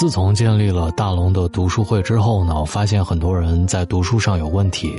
[0.00, 4.98] 自从建立了大龙的读书会之后呢，我发现很多人在读书上有问题，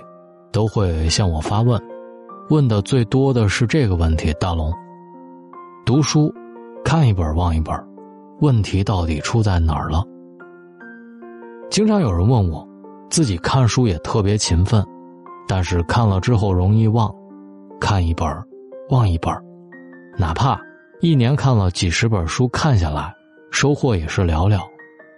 [0.51, 1.81] 都会向我发问。
[2.51, 4.71] 问的最多的是这个问题：大龙，
[5.87, 6.31] 读书
[6.85, 7.75] 看一本忘一本，
[8.41, 10.05] 问题到底出在哪儿了？
[11.71, 12.63] 经常有人问我，
[13.09, 14.85] 自己看书也特别勤奋，
[15.47, 17.11] 但是看了之后容易忘，
[17.79, 18.29] 看一本
[18.91, 19.33] 忘一本，
[20.15, 20.61] 哪怕
[20.99, 23.11] 一年看了几十本书，看下来
[23.49, 24.61] 收获也是寥寥。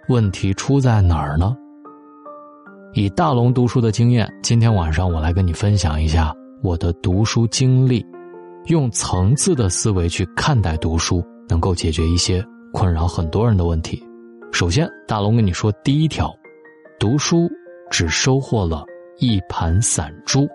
[0.08, 1.56] 问题出在哪儿呢？
[2.92, 8.04] 以大龙读书的经验，今天晚上我来跟你分享一下我的读书经历，
[8.66, 14.02] 用层次的思维去看待读书，能够解决一些困扰很多人的问题。
[14.52, 16.30] 首先，大龙跟你说第一条，
[17.00, 17.50] 读书
[17.90, 18.84] 只收获了
[19.18, 20.46] 一盘散珠。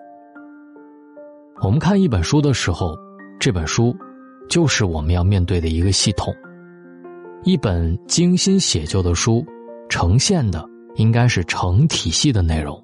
[1.61, 2.95] 我们看一本书的时候，
[3.39, 3.95] 这本书
[4.47, 6.31] 就是我们要面对的一个系统。
[7.43, 9.45] 一本精心写就的书，
[9.87, 10.63] 呈现的
[10.95, 12.77] 应该是成体系的内容，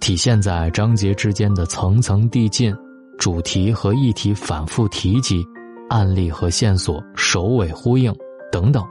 [0.00, 2.74] 体现在章节之间的层层递进，
[3.18, 5.44] 主题和议题反复提及，
[5.88, 8.12] 案例和线索首尾呼应
[8.50, 8.84] 等等。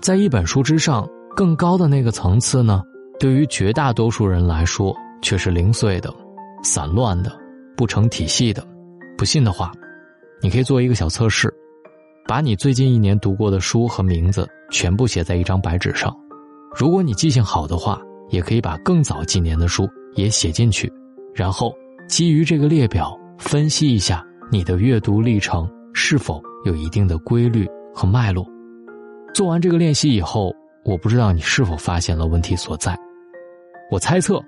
[0.00, 2.82] 在一本书之上，更高的那个层次呢，
[3.20, 4.92] 对于绝大多数人来说
[5.22, 6.12] 却是零碎的、
[6.64, 7.30] 散乱的、
[7.76, 8.66] 不成体系的。
[9.16, 9.70] 不信的话，
[10.42, 11.54] 你可以做一个小测试。
[12.26, 16.14] 把你最近一年读过的书和名字全部写在一张白纸上，
[16.74, 20.90] 如果你记性好的话，也可以把更早几年的书也写进去，
[21.34, 21.74] 然后
[22.08, 28.46] 基于这个列表分析一下你的阅读历程是否有一定的规律和脉络。
[29.34, 32.96] 做完这个练习以后，我不知道你是否发现了问题所在。
[33.90, 34.40] 我猜测，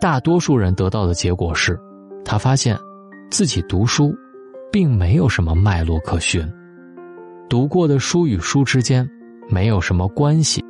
[0.00, 1.78] 大多数人得到的结果是，
[2.24, 2.76] 他发现
[3.30, 4.14] 自己读书
[4.70, 6.46] 并没有什么脉络可循。
[7.48, 9.08] 读过的书与书之间
[9.48, 10.64] 没有什么关系，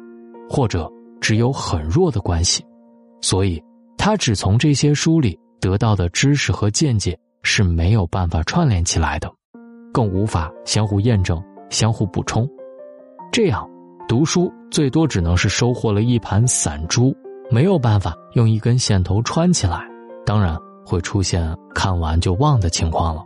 [0.51, 2.65] 或者只有很弱的关系，
[3.21, 3.63] 所以
[3.97, 9.33] 他只从这些书里得到的知识和见解是没有办法串联起来的，
[9.93, 12.47] 更无法相互验证、相互补充。
[13.33, 13.67] 这样，
[14.09, 17.15] 读书最多只能是收获了一盘散珠，
[17.51, 19.81] 没有办法用一根线头穿起来，
[20.27, 23.23] 当然会出现看完就忘的情况了。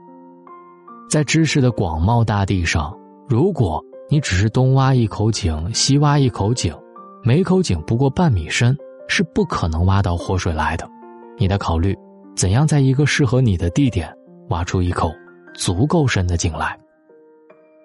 [1.11, 2.95] 在知识的广袤大地上。
[3.29, 6.75] 如果你只是东挖一口井，西挖一口井，
[7.23, 8.75] 每口井不过半米深，
[9.07, 10.89] 是不可能挖到活水来的。
[11.37, 11.95] 你得考虑，
[12.35, 14.11] 怎样在一个适合你的地点
[14.49, 15.13] 挖出一口
[15.53, 16.75] 足够深的井来。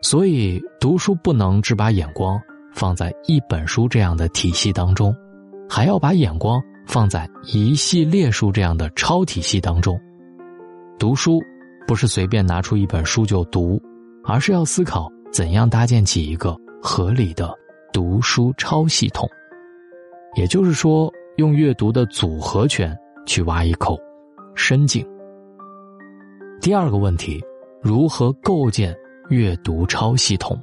[0.02, 2.40] 所以，读书不能只把眼光
[2.74, 5.14] 放在一本书这样的体系当中，
[5.70, 10.00] 还要把眼光放在一系列书这样的超体系当中。
[10.98, 11.42] 读书
[11.86, 13.78] 不是随便拿出一本书就读，
[14.24, 15.12] 而是要思考。
[15.34, 17.52] 怎样搭建起一个合理的
[17.92, 19.28] 读书超系统？
[20.36, 22.96] 也就是说，用阅读的组合拳
[23.26, 23.98] 去挖一口
[24.54, 25.04] 深井。
[26.62, 27.42] 第二个问题，
[27.82, 28.96] 如何构建
[29.30, 30.56] 阅读超系统？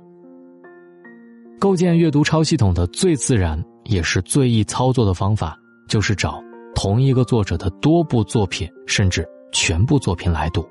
[1.59, 5.59] 构建阅读超系统的最自然也是最易操作的方法，
[5.89, 6.41] 就是找
[6.77, 10.65] 同一个作者的多部作品，甚至全部作品来读。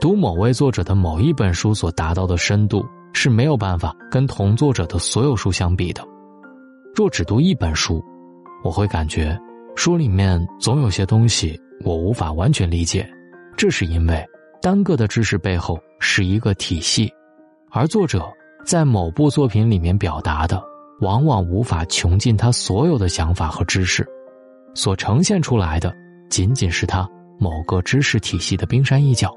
[0.00, 2.84] 读某位作者的某一本书所达到的深度。
[3.18, 6.06] 是没有办法跟同作者的所有书相比的。
[6.94, 8.04] 若只读一本书，
[8.62, 9.36] 我会感觉
[9.74, 13.08] 书里面总有些东西我无法完全理解。
[13.56, 14.22] 这是因为
[14.60, 17.10] 单个的知识背后是一个体系，
[17.70, 18.22] 而作者
[18.66, 20.62] 在某部作品里面表达的，
[21.00, 24.06] 往往无法穷尽他所有的想法和知识，
[24.74, 25.90] 所呈现出来的
[26.28, 27.08] 仅仅是他
[27.40, 29.34] 某个知识体系的冰山一角。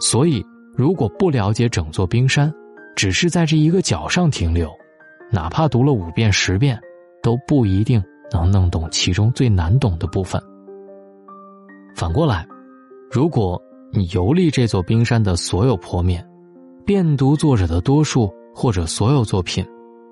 [0.00, 0.44] 所以，
[0.76, 2.52] 如果不了解整座冰山，
[2.96, 4.70] 只是在这一个角上停留，
[5.30, 6.80] 哪怕读了五遍十遍，
[7.22, 10.40] 都不一定能弄懂其中最难懂的部分。
[11.94, 12.46] 反过来，
[13.10, 13.60] 如果
[13.92, 16.26] 你游历这座冰山的所有坡面，
[16.84, 19.64] 遍读作者的多数或者所有作品，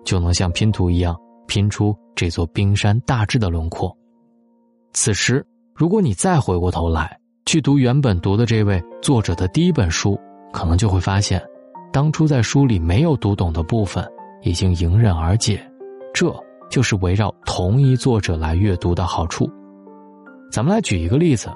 [0.05, 3.97] 就能像拼图一样拼出这座冰山大致的轮廓。
[4.93, 5.45] 此时，
[5.75, 10.19] 如果你再回过头来去读原本读的这位作者的第一本书，
[10.53, 11.43] 可能就会发现。
[11.93, 14.03] 当初在书里没有读懂的部分，
[14.43, 15.63] 已经迎刃而解，
[16.15, 16.35] 这
[16.71, 19.47] 就是围绕同一作者来阅读的好处。
[20.51, 21.51] 咱们来举一个例子，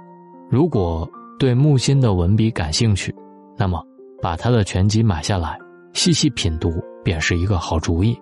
[0.51, 3.15] 如果对木心的文笔感兴趣，
[3.57, 3.83] 那么
[4.21, 5.59] 把他的全集买下来，
[5.95, 6.71] 细细品读
[7.03, 8.15] 便是一个好主意。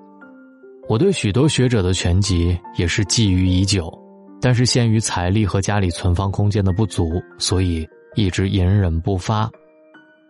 [0.88, 3.92] 我对许多学者的全集也是觊觎已久，
[4.40, 7.84] 但是限于财力和家里存放空间的不足，所以
[8.14, 9.50] 一直隐忍不发。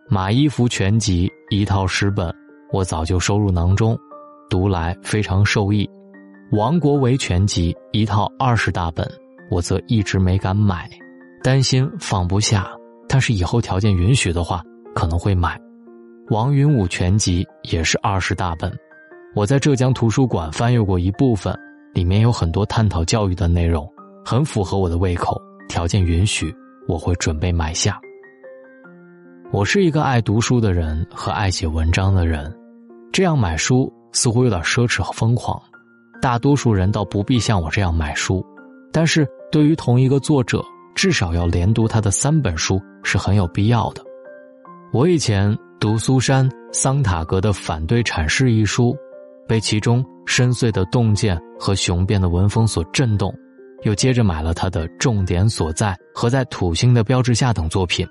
[0.07, 2.31] 马一浮全集一套十本，
[2.71, 3.97] 我早就收入囊中，
[4.47, 5.89] 读来非常受益。
[6.51, 9.09] 王国维全集》一套二十大本，
[9.49, 10.87] 我则一直没敢买，
[11.43, 12.69] 担心放不下。
[13.09, 14.61] 但是以后条件允许的话，
[14.93, 15.59] 可能会买。
[16.29, 18.71] 王云武全集也是二十大本，
[19.33, 21.57] 我在浙江图书馆翻阅过一部分，
[21.95, 23.91] 里面有很多探讨教育的内容，
[24.23, 25.41] 很符合我的胃口。
[25.67, 26.55] 条件允许，
[26.87, 27.99] 我会准备买下。
[29.51, 32.53] 我是一个爱读书的人和爱写文章的人，
[33.11, 35.61] 这样买书似乎有点奢侈和疯狂。
[36.21, 38.45] 大多数人倒不必像我这样买书，
[38.91, 40.63] 但是对于同一个作者，
[40.95, 44.01] 至少要连读他的三本书是很有必要的。
[44.91, 45.57] 我以前。
[45.77, 48.95] 读苏珊·桑塔格的《反对阐释》一书，
[49.45, 53.31] 被其中深邃的洞见和雄辩的文风所震动，
[53.83, 58.07] 又接着买了他的《重点所在》和《在土星的标志下》等作品，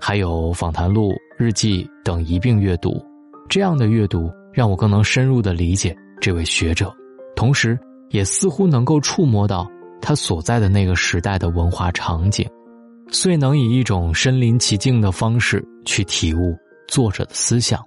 [0.00, 3.00] 还有访谈录、日记等一并阅读。
[3.48, 6.92] 这样的阅读让我更能深入的理解这位学者，
[7.36, 9.70] 同时也似乎能够触摸到
[10.00, 12.48] 他所在的那个时代的文化场景，
[13.10, 16.56] 遂能以一种身临其境的方式去体悟。
[16.88, 17.80] 作者的思想，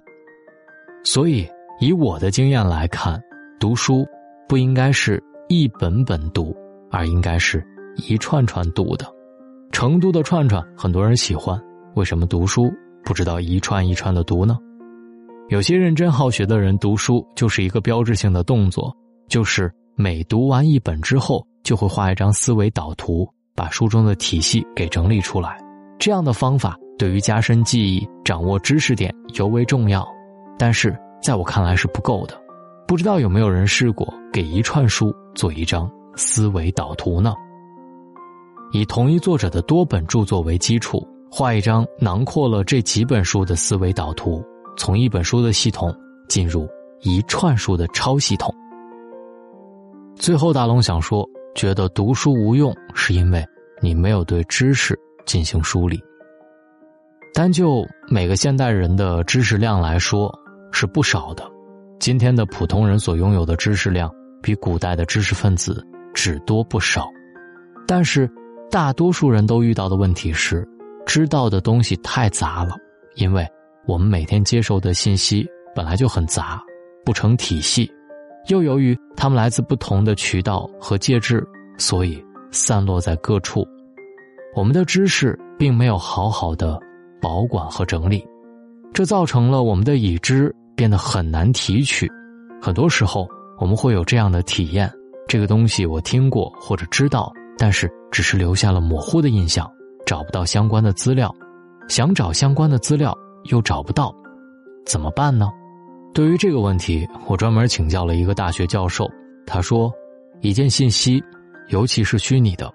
[1.04, 1.46] 所以
[1.78, 3.22] 以我的经验来看，
[3.60, 4.06] 读书
[4.48, 6.56] 不应该是一本本读，
[6.90, 7.62] 而应该是
[7.96, 9.04] 一串串读的。
[9.72, 11.62] 成都的串串很多人喜欢，
[11.94, 12.72] 为什么读书
[13.04, 14.58] 不知道一串一串的读呢？
[15.48, 18.94] 有些认真好学的人读书就是一个标志性的动作，
[19.28, 25.58] 就是每读完一本之后，就会画一张思维导图，把书中的体系给整理出来。
[25.98, 26.76] 这样的方法。
[26.96, 30.06] 对于加深记忆、掌握知识点尤为重要，
[30.56, 32.40] 但是在我看来是不够的。
[32.86, 37.34] 不知道有没有人试过给一串书做一张思维导图呢？
[38.70, 41.04] 以同一作者的多本著作为基础，
[41.36, 44.40] 画一张囊括了这几本书的思维导图，
[44.76, 45.92] 从一本书的系统
[46.28, 46.68] 进入
[47.00, 48.54] 一串书的超系统。
[50.14, 53.44] 最后，大龙想说，觉得读书无用，是因为
[53.82, 54.96] 你没有对知识
[55.26, 56.00] 进行梳理。
[57.34, 60.32] 单就每个现代人的知识量来说，
[60.70, 61.42] 是不少的。
[61.98, 64.08] 今天的普通人所拥有的知识量，
[64.40, 65.84] 比古代的知识分子
[66.14, 67.08] 只多不少。
[67.88, 68.30] 但是，
[68.70, 70.64] 大多数人都遇到的问题是，
[71.06, 72.76] 知道的东西太杂了。
[73.16, 73.46] 因为
[73.86, 76.62] 我们每天接受的信息本来就很杂，
[77.04, 77.90] 不成体系，
[78.48, 81.46] 又由于它们来自不同的渠道和介质，
[81.78, 83.66] 所以散落在各处。
[84.54, 86.78] 我们的知识并没有好好的。
[87.22, 88.22] 保管和整理，
[88.92, 92.06] 这造成了我们的已知变得很难提取。
[92.60, 93.26] 很多时候，
[93.58, 94.92] 我们会有这样的体验：
[95.26, 99.66] 这个东西我听过或者知道，但是只是留下了模糊的印象，
[100.06, 101.34] 找不到相关的资料。
[101.88, 103.16] 想找相关的资料
[103.50, 104.14] 又找不到，
[104.86, 105.50] 怎么办呢？
[106.14, 109.06] 对于这个问题，我专门请教了一个大学教授。
[109.46, 109.92] 他说
[110.40, 111.22] ：“一件信息，
[111.68, 112.72] 尤其是虚拟的，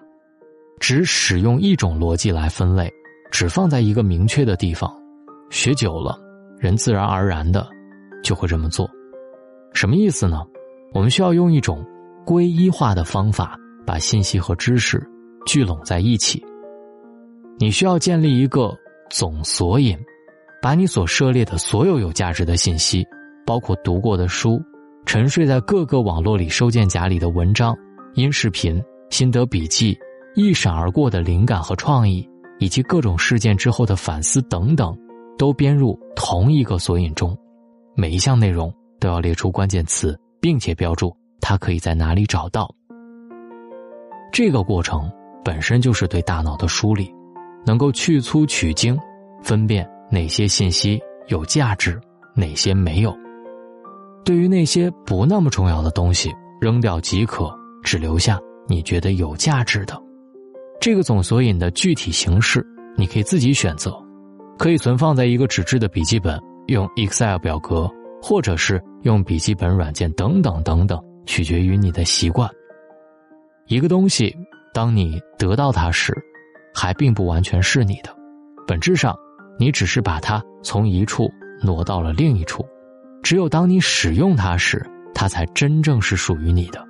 [0.80, 2.92] 只使用一种逻辑来分类。”
[3.32, 4.92] 只放在一个明确的地方，
[5.52, 6.20] 学久了，
[6.58, 7.68] 人自然而然的
[8.24, 8.90] 就会这么做。
[9.72, 10.44] 什么意思呢？
[10.94, 11.86] 我们需要用一种
[12.26, 13.56] 归一化的方法，
[13.86, 15.00] 把信息和知识
[15.46, 16.44] 聚拢在一起。
[17.60, 18.76] 你需要建立一个
[19.12, 19.98] 总索引，
[20.62, 23.06] 把你所涉猎的所有有价值的信息，
[23.46, 24.60] 包括读过的书、
[25.06, 27.78] 沉睡在各个网络里收件夹里的文章、
[28.16, 29.96] 音视频、心得笔记、
[30.36, 32.28] 一闪而过的灵感和创意。
[32.62, 34.94] 以及各种事件之后的反思等等，
[35.38, 37.34] 都编入同一个索引中，
[37.96, 38.70] 每一项内容
[39.00, 42.70] 都要列出关键词，并且标注它可以在哪里找到。
[44.30, 45.10] 这个过程
[45.42, 47.10] 本身就是对大脑的梳理，
[47.70, 48.98] 能够去粗取精，
[49.44, 52.02] 分辨哪些信息有价值，
[52.36, 53.16] 哪些没有。
[54.26, 57.48] 对于那些不那么重要的东西，扔掉即可，
[57.84, 59.96] 只留下你觉得有价值的。
[60.82, 62.66] 这个总索引的具体形式，
[62.98, 63.96] 你可以自己选择，
[64.58, 67.88] 可以存放在一个纸质的笔记本，用 Excel 表格，
[68.20, 72.50] 或者是用笔记本软件等等等等，取决于你的习惯。
[73.68, 74.36] 一个东西，
[74.74, 76.12] 当你得到它时，
[76.74, 78.16] 还并不完全是你的，
[78.68, 79.16] 本质上，
[79.58, 81.30] 你只是把它从一处
[81.62, 82.66] 挪到了另一处。
[83.22, 86.86] 只有当你使用它时，它才真正是属于你的。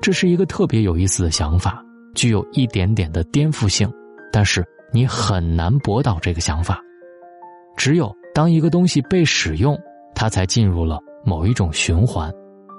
[0.00, 1.84] 这是一个特别有意思的想法。
[2.14, 3.90] 具有一点点的颠覆性，
[4.30, 4.62] 但是
[4.92, 6.78] 你很难驳倒这个想法。
[7.74, 9.74] 只有当一个东西被使用，
[10.14, 12.30] 它才进入了某一种循环：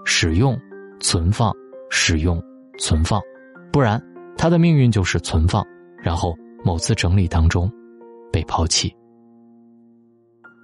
[0.06, 0.56] 使用、
[1.00, 1.52] 存放、
[1.90, 2.40] 使用、
[2.78, 3.20] 存放。
[3.72, 4.00] 不然，
[4.38, 5.66] 它的命运就是存放，
[5.98, 7.72] 然后某次整理当中
[8.32, 8.94] 被抛弃。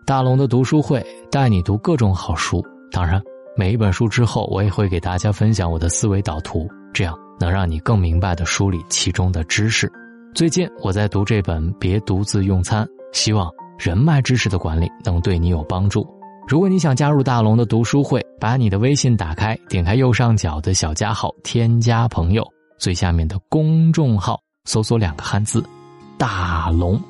[0.05, 3.21] 大龙的读书会带你读各种好书，当然
[3.55, 9.91] 每一本书之后，我也会给大家分享我的思维导图，这样能让你更明白的梳理其中的知识。
[10.33, 16.07] 最近我在读这本《别独自用餐》，希望人脉知识的管理能对你有帮助。
[16.47, 22.43] 如果你想加入大龙的读书会，把你的微信打开，点开右上角的小加号，添加朋友，
[22.79, 25.63] 最下面的公众号搜索两个汉字
[26.19, 27.01] “大龙”，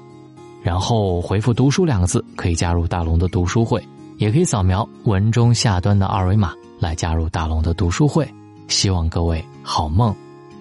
[0.64, 3.84] 然后回复“读书”两个字，可以加入大龙的读书会。
[4.18, 8.30] 也可以扫描文中下端的二维码来加入大龙的读书会，
[8.68, 10.14] 希望各位好梦，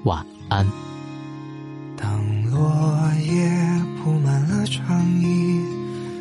[0.05, 0.65] 晚安。
[1.97, 2.09] 当
[2.53, 2.61] 落
[3.17, 3.51] 叶
[4.01, 5.61] 铺满了长椅，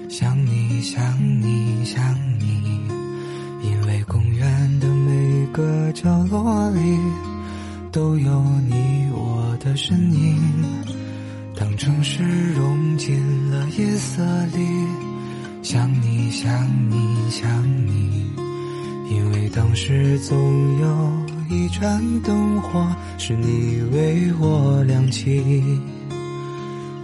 [0.09, 2.03] 想你想你想
[2.39, 2.81] 你，
[3.61, 6.97] 因为公园的每个角落里
[7.91, 10.36] 都有你我的身影。
[11.87, 13.17] 城市融进
[13.49, 14.59] 了夜色里。
[15.63, 17.47] 想你想你想
[17.87, 18.25] 你，
[19.09, 20.37] 因为当时总
[20.81, 21.11] 有
[21.49, 22.85] 一盏灯火
[23.17, 25.41] 是你为我亮起。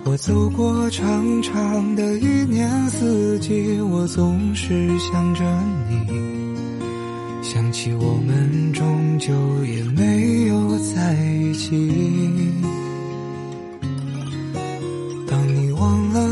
[0.03, 5.45] 我走过长长的一年四季，我总是想着
[5.89, 12.72] 你，想起我们终究也没有在一起。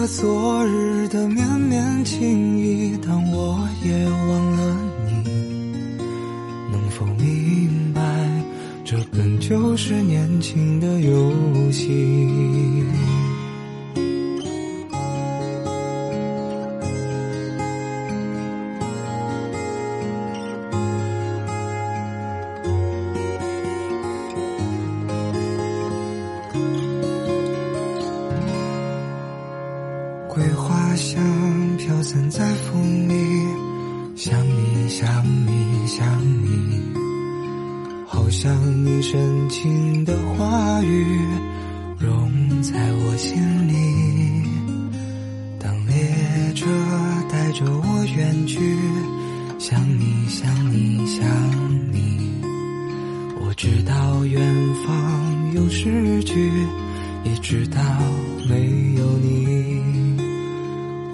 [0.08, 5.12] 昨日的绵绵情意，当我也忘了你，
[6.72, 8.02] 能否明白，
[8.84, 11.32] 这本就是年轻的游
[11.72, 12.51] 戏。
[31.02, 31.20] 香
[31.78, 33.16] 飘散在风里，
[34.16, 36.08] 想你想你想
[36.44, 36.80] 你，
[38.06, 38.56] 好像
[38.86, 41.26] 你深情的话语
[41.98, 43.36] 融在我心
[43.68, 43.74] 里。
[45.60, 46.68] 当列车
[47.32, 48.60] 带着我远去，
[49.58, 51.26] 想你想你想
[51.92, 52.32] 你，
[53.44, 54.40] 我知道远
[54.86, 56.52] 方有诗句，
[57.24, 57.82] 也知道
[58.48, 59.41] 没有你。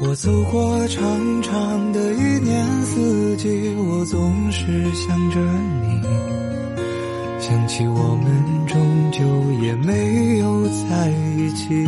[0.09, 5.37] 我走过长长的一年四季我总是想着
[5.81, 6.01] 你。
[7.41, 9.25] 想起我们终究
[9.61, 11.85] 也没有在一起。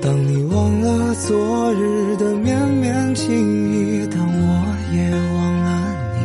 [0.00, 3.34] 当你忘了昨日的绵绵情
[3.72, 5.68] 意当我也忘了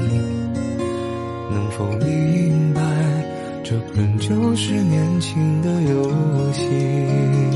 [0.02, 0.20] 你。
[1.52, 2.82] 能否明白
[3.64, 6.12] 这本就是年轻的游
[6.54, 7.51] 戏？